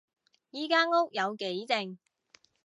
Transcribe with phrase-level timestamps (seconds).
[0.49, 1.97] 依間屋有幾靜